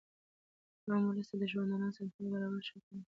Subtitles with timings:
[0.87, 3.05] عام اولس ته د ژوندانه اسانتیاوي برابرول ښه کار دئ.